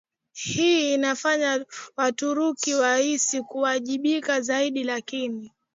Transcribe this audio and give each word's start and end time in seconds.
hii 0.33 0.93
inafanya 0.93 1.65
Waturuki 1.97 2.73
wahisi 2.73 3.41
kuwajibika 3.41 4.41
zaidi 4.41 4.83
Lakini 4.83 5.51